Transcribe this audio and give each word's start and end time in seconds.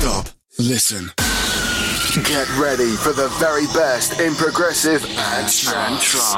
Stop. 0.00 0.28
Listen. 0.58 1.12
Get 2.24 2.48
ready 2.56 2.96
for 2.96 3.12
the 3.12 3.28
very 3.38 3.66
best 3.76 4.18
in 4.18 4.34
progressive 4.34 5.04
and 5.04 5.46
trance. 5.52 6.34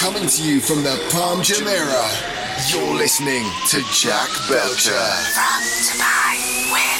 Coming 0.00 0.26
to 0.26 0.42
you 0.42 0.60
from 0.60 0.82
the 0.82 0.98
Palm 1.12 1.38
Jumeirah, 1.40 2.72
you're 2.72 2.94
listening 2.96 3.44
to 3.70 3.78
Jack 3.94 4.28
Belcher. 4.50 4.90
From 5.38 5.62
Dubai 5.86 6.95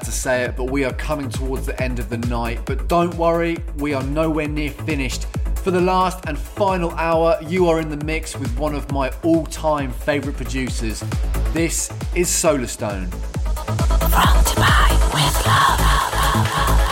sad 0.00 0.06
to 0.06 0.12
say 0.12 0.44
it, 0.44 0.56
but 0.56 0.70
we 0.70 0.84
are 0.84 0.92
coming 0.94 1.28
towards 1.28 1.66
the 1.66 1.80
end 1.82 1.98
of 1.98 2.08
the 2.08 2.18
night. 2.28 2.60
But 2.64 2.88
don't 2.88 3.14
worry, 3.14 3.58
we 3.76 3.94
are 3.94 4.02
nowhere 4.02 4.48
near 4.48 4.70
finished. 4.70 5.26
For 5.56 5.70
the 5.70 5.80
last 5.80 6.24
and 6.26 6.38
final 6.38 6.90
hour, 6.92 7.38
you 7.46 7.68
are 7.68 7.80
in 7.80 7.90
the 7.90 8.02
mix 8.04 8.36
with 8.36 8.56
one 8.58 8.74
of 8.74 8.90
my 8.92 9.10
all 9.22 9.46
time 9.46 9.92
favourite 9.92 10.36
producers. 10.36 11.00
This 11.52 11.90
is 12.14 12.28
Solarstone. 12.28 13.10
From 14.10 14.30
Dubai 14.44 14.90
with 15.14 15.46
love. 15.46 16.89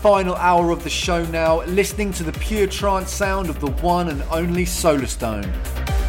Final 0.00 0.34
hour 0.36 0.70
of 0.70 0.82
the 0.82 0.88
show 0.88 1.26
now, 1.26 1.62
listening 1.64 2.10
to 2.10 2.22
the 2.22 2.32
pure 2.32 2.66
trance 2.66 3.10
sound 3.10 3.50
of 3.50 3.60
the 3.60 3.70
one 3.82 4.08
and 4.08 4.22
only 4.30 4.64
Solarstone. 4.64 5.44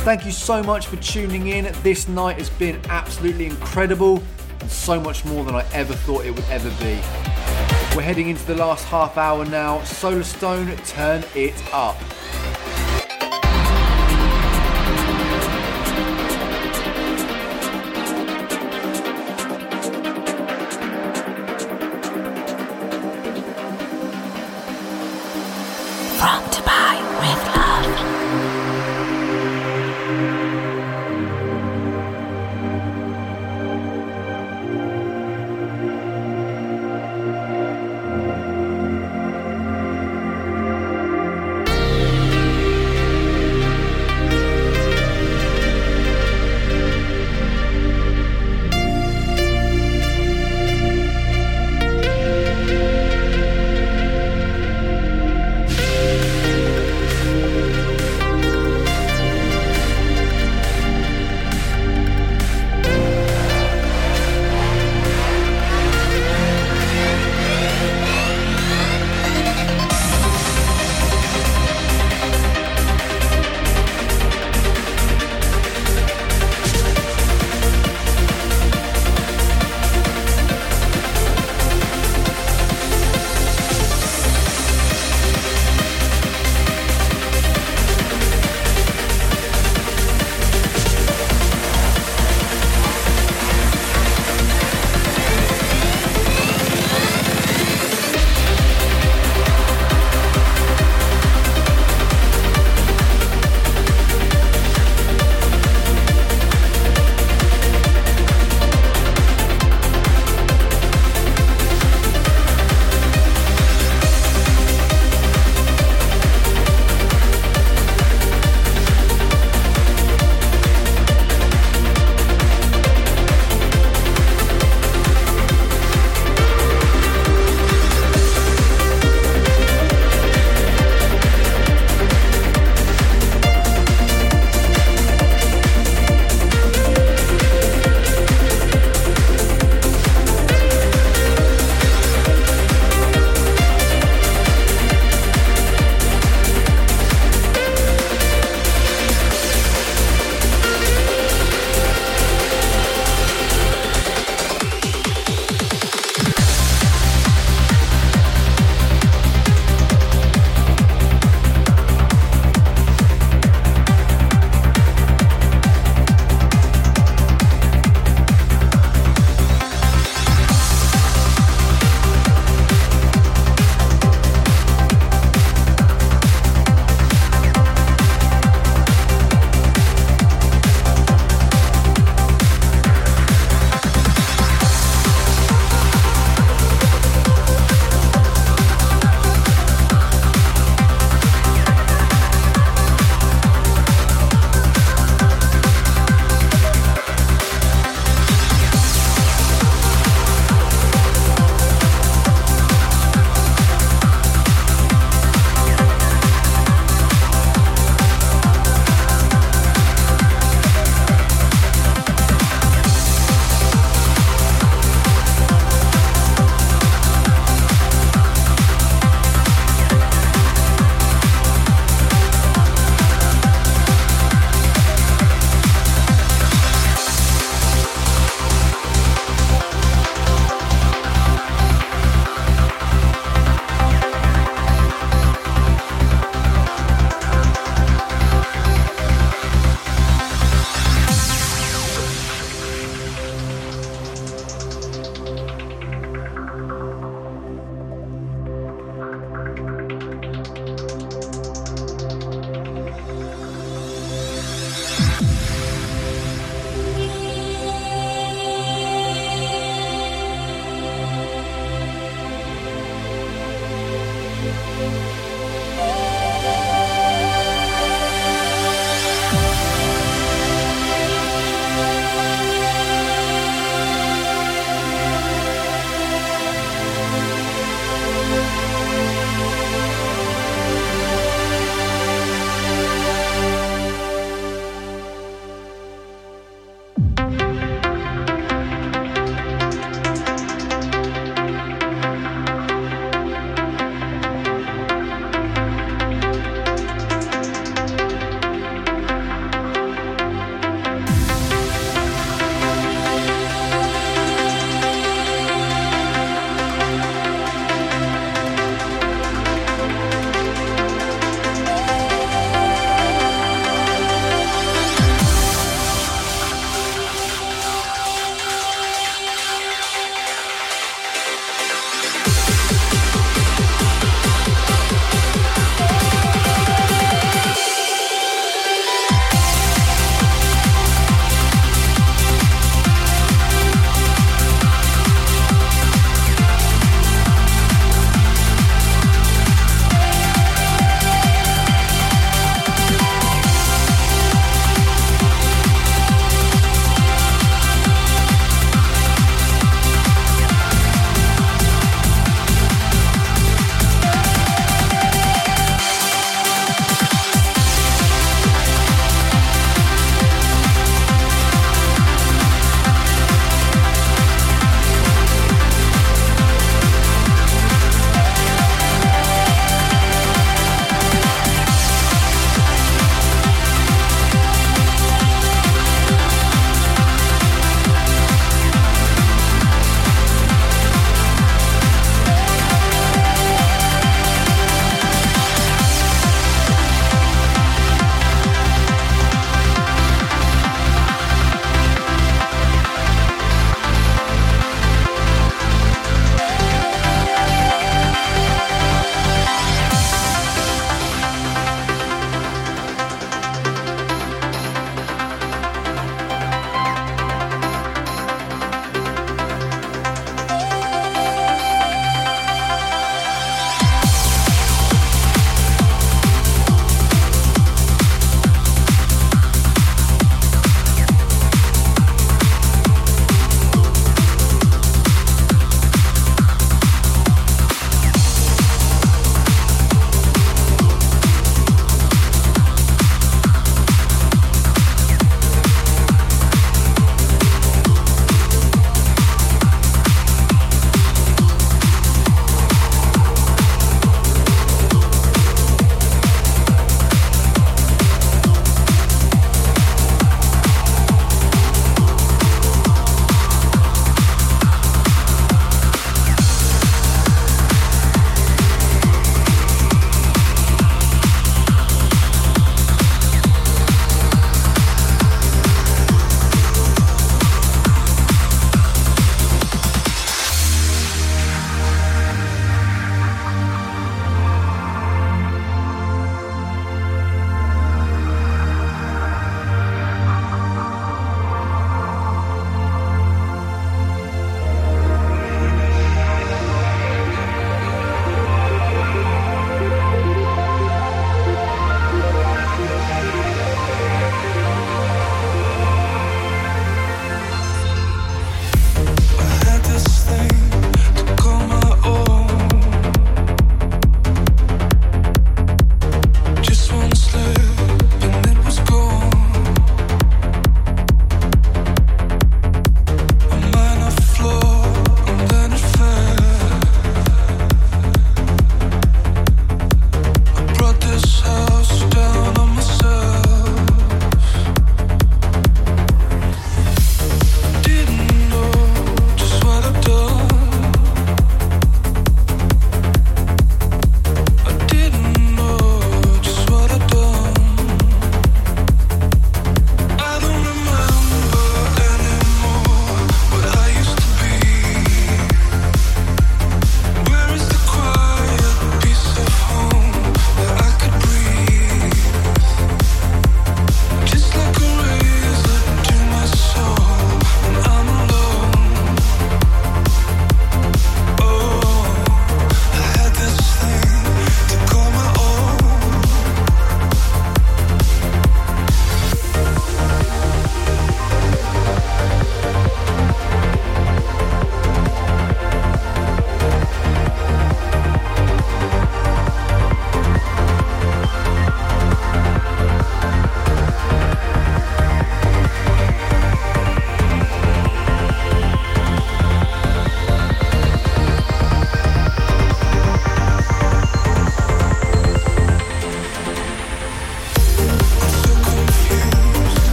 Thank 0.00 0.26
you 0.26 0.30
so 0.30 0.62
much 0.62 0.88
for 0.88 0.96
tuning 0.96 1.48
in. 1.48 1.72
This 1.82 2.06
night 2.06 2.36
has 2.36 2.50
been 2.50 2.78
absolutely 2.90 3.46
incredible 3.46 4.22
and 4.60 4.70
so 4.70 5.00
much 5.00 5.24
more 5.24 5.42
than 5.42 5.54
I 5.54 5.64
ever 5.72 5.94
thought 5.94 6.26
it 6.26 6.32
would 6.32 6.44
ever 6.50 6.68
be. 6.84 7.00
We're 7.96 8.02
heading 8.02 8.28
into 8.28 8.44
the 8.44 8.56
last 8.56 8.84
half 8.84 9.16
hour 9.16 9.46
now. 9.46 9.78
Solarstone, 9.78 10.86
turn 10.86 11.24
it 11.34 11.54
up. 11.72 11.96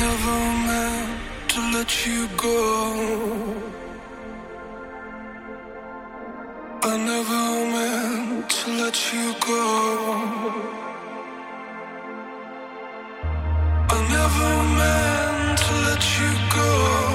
never 0.00 0.38
meant 0.66 1.20
to 1.48 1.60
let 1.74 2.06
you 2.06 2.26
go. 2.38 2.56
I 6.82 6.96
never 7.10 7.44
meant 7.74 8.50
to 8.50 8.70
let 8.82 8.96
you 9.12 9.26
go. 9.50 9.64
I 13.96 13.98
never 14.16 14.50
meant 14.78 15.58
to 15.64 15.72
let 15.86 16.02
you 16.18 16.32
go. 16.56 17.09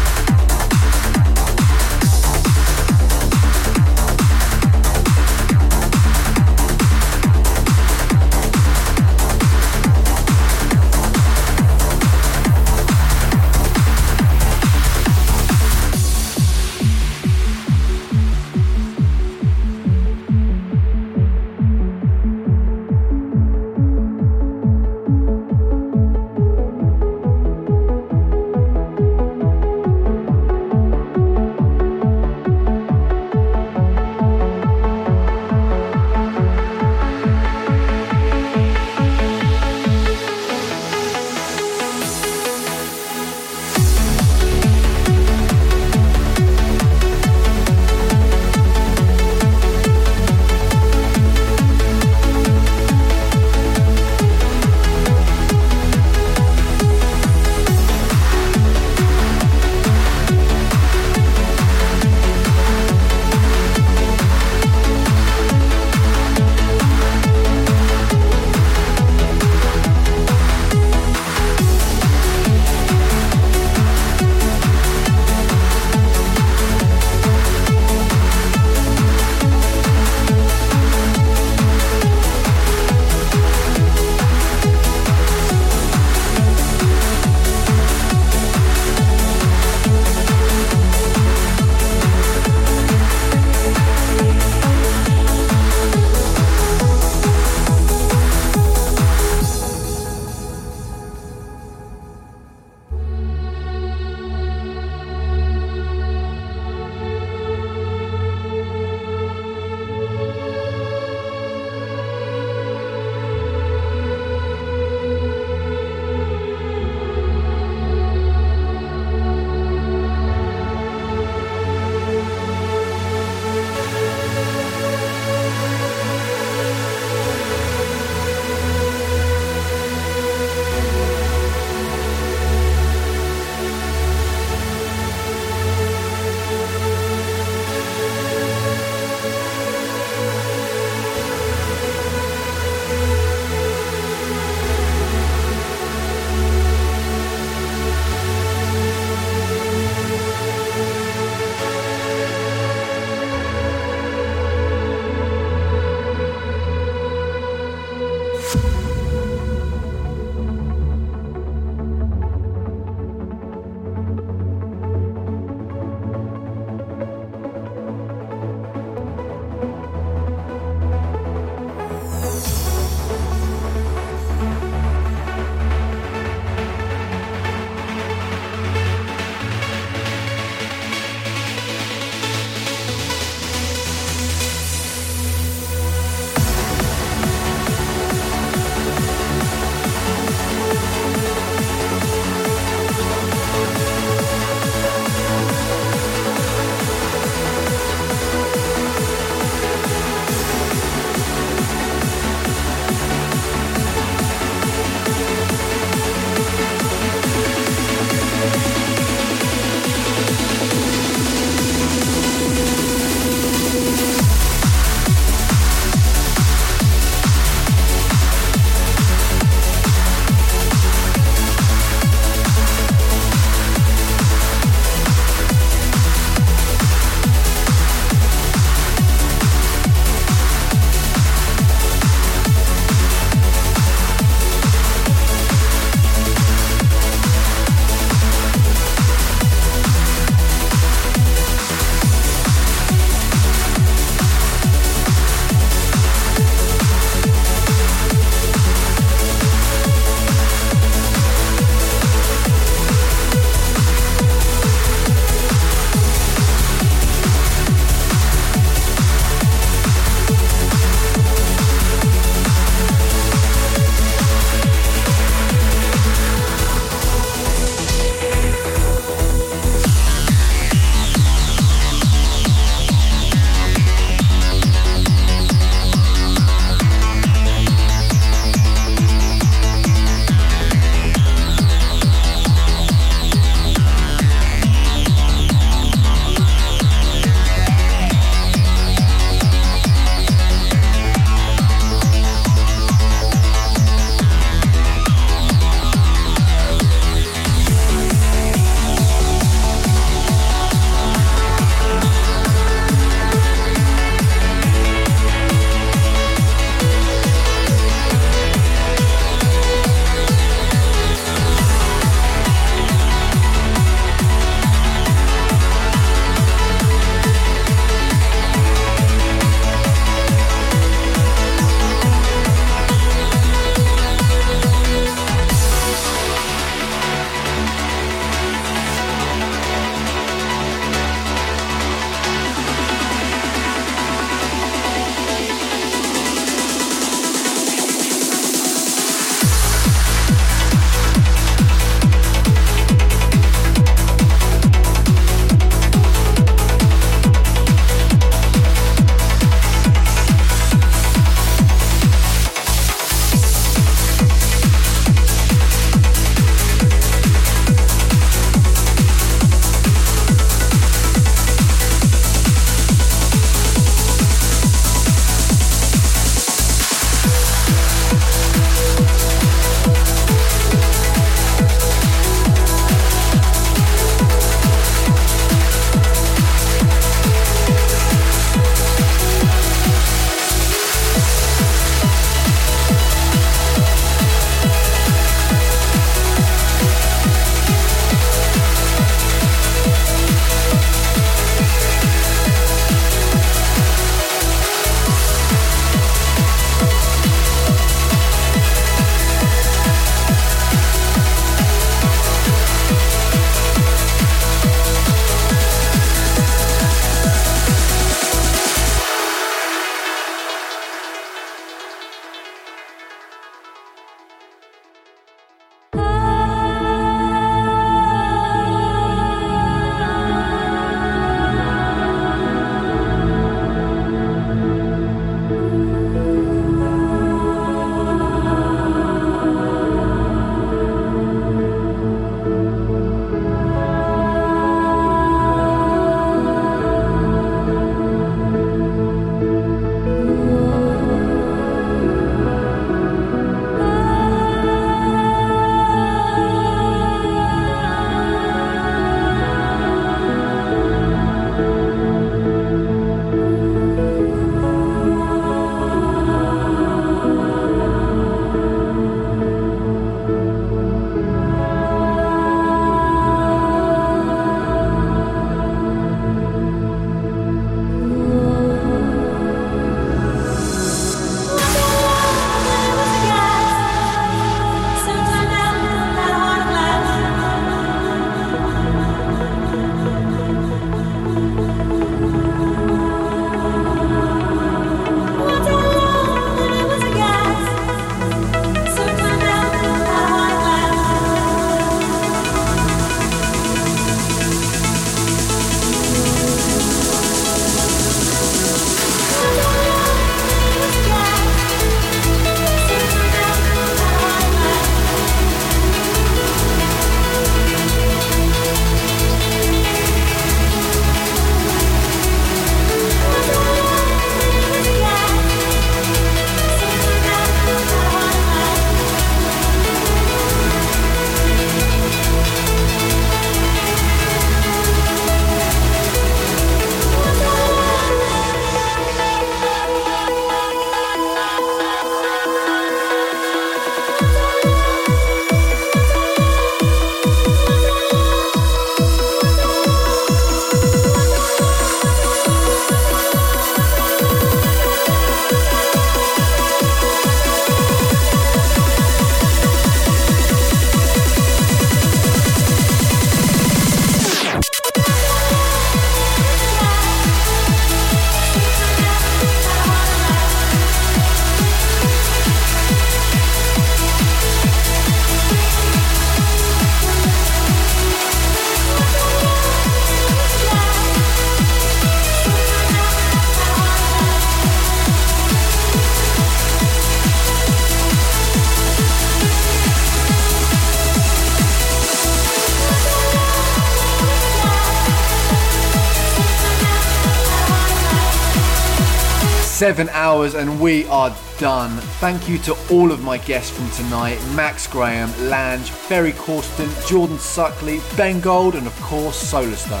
Hours 590.40 590.54
and 590.54 590.80
we 590.80 591.06
are 591.08 591.36
done. 591.58 591.90
Thank 592.18 592.48
you 592.48 592.56
to 592.60 592.74
all 592.90 593.12
of 593.12 593.22
my 593.22 593.36
guests 593.36 593.76
from 593.76 593.90
tonight 593.90 594.38
Max 594.54 594.86
Graham, 594.86 595.28
Lange, 595.50 595.82
Ferry 595.82 596.32
Corsten, 596.32 596.88
Jordan 597.06 597.36
Suckley, 597.36 598.00
Ben 598.16 598.40
Gold, 598.40 598.74
and 598.74 598.86
of 598.86 599.00
course 599.02 599.52
Solarstone. 599.52 600.00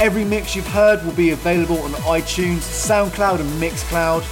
Every 0.00 0.24
mix 0.24 0.54
you've 0.54 0.68
heard 0.68 1.04
will 1.04 1.14
be 1.14 1.30
available 1.30 1.78
on 1.80 1.90
iTunes, 2.02 2.58
SoundCloud, 2.58 3.40
and 3.40 3.50
Mixcloud. 3.60 4.22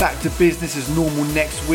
Back 0.00 0.18
to 0.22 0.30
business 0.38 0.74
as 0.74 0.88
normal 0.96 1.24
next 1.34 1.60
week. 1.60 1.68